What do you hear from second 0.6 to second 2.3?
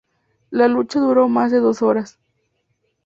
lucha duró más de dos horas.